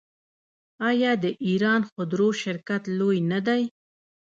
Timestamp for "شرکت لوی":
2.43-3.19